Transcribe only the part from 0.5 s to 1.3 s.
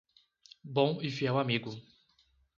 Bom e